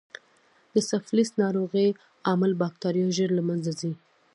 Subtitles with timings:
[0.73, 1.89] د سفلیس ناروغۍ
[2.27, 3.91] عامل بکټریا ژر له منځه ځي.